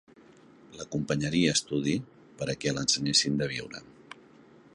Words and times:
L'acompanyaria 0.77 1.51
a 1.53 1.57
estudi 1.59 1.95
pera 2.41 2.57
que 2.63 2.75
l'ensenyessin 2.79 3.39
de 3.43 3.51
viure 3.57 3.85